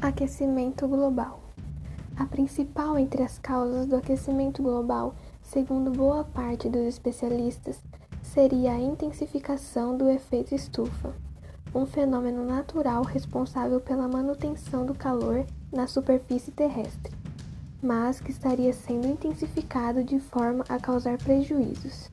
Aquecimento 0.00 0.86
global. 0.86 1.40
A 2.18 2.26
principal 2.26 2.98
entre 2.98 3.22
as 3.22 3.38
causas 3.38 3.86
do 3.86 3.96
aquecimento 3.96 4.62
global, 4.62 5.14
segundo 5.42 5.90
boa 5.90 6.22
parte 6.22 6.68
dos 6.68 6.82
especialistas, 6.82 7.80
seria 8.22 8.72
a 8.72 8.78
intensificação 8.78 9.96
do 9.96 10.10
efeito 10.10 10.54
estufa, 10.54 11.14
um 11.74 11.86
fenômeno 11.86 12.44
natural 12.44 13.02
responsável 13.04 13.80
pela 13.80 14.06
manutenção 14.06 14.84
do 14.84 14.94
calor 14.94 15.46
na 15.72 15.86
superfície 15.86 16.52
terrestre, 16.52 17.14
mas 17.82 18.20
que 18.20 18.30
estaria 18.30 18.74
sendo 18.74 19.06
intensificado 19.06 20.04
de 20.04 20.20
forma 20.20 20.62
a 20.68 20.78
causar 20.78 21.16
prejuízos. 21.16 22.10